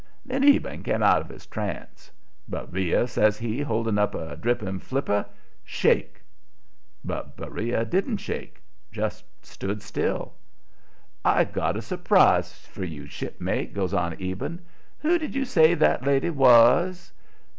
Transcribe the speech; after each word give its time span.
Then 0.25 0.43
Eben 0.43 0.81
came 0.81 1.03
out 1.03 1.21
of 1.21 1.29
his 1.29 1.45
trance. 1.45 2.09
"Beriah," 2.49 3.05
says 3.07 3.37
he, 3.37 3.61
holding 3.61 3.99
out 3.99 4.15
a 4.15 4.35
dripping 4.35 4.79
flipper, 4.79 5.27
"shake!" 5.63 6.23
But 7.05 7.37
Beriah 7.37 7.85
didn't 7.85 8.17
shake. 8.17 8.63
Just 8.91 9.25
stood 9.45 9.83
still. 9.83 10.33
"I've 11.23 11.53
got 11.53 11.77
a 11.77 11.83
s'prise 11.83 12.65
for 12.65 12.83
you, 12.83 13.05
shipmate," 13.05 13.75
goes 13.75 13.93
on 13.93 14.17
Eben. 14.19 14.65
"Who 15.01 15.19
did 15.19 15.35
you 15.35 15.45
say 15.45 15.75
that 15.75 16.03
lady 16.03 16.31
was?" 16.31 17.11